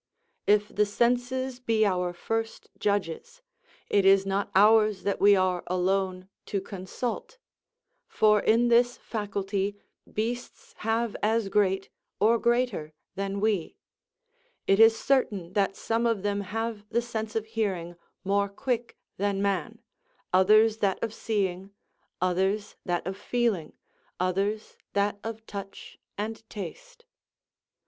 If 0.47 0.69
the 0.69 0.87
senses 0.87 1.59
be 1.59 1.85
our 1.85 2.11
first 2.11 2.71
judges, 2.79 3.43
it 3.87 4.03
is 4.03 4.25
not 4.25 4.49
ours 4.55 5.03
that 5.03 5.21
we 5.21 5.35
are 5.35 5.61
alone 5.67 6.27
to 6.47 6.59
consult; 6.59 7.37
for, 8.07 8.39
in 8.41 8.69
this 8.69 8.97
faculty, 8.97 9.77
beasts 10.11 10.73
have 10.79 11.15
as 11.21 11.49
great, 11.49 11.89
or 12.19 12.39
greater, 12.39 12.93
than 13.13 13.39
we; 13.39 13.75
it 14.65 14.79
is 14.79 14.97
certain 14.97 15.53
that 15.53 15.75
some 15.75 16.07
of 16.07 16.23
them 16.23 16.41
have 16.41 16.83
the 16.89 17.03
sense 17.03 17.35
of 17.35 17.45
hearing 17.45 17.95
more 18.23 18.49
quick 18.49 18.97
than 19.17 19.39
man; 19.39 19.83
others 20.33 20.77
that 20.77 20.97
of 21.03 21.13
seeing, 21.13 21.69
others 22.19 22.75
that 22.83 23.05
of 23.05 23.15
feeling, 23.15 23.73
others 24.19 24.77
that 24.93 25.19
of 25.23 25.45
touch 25.45 25.99
and 26.17 26.43
taste. 26.49 27.05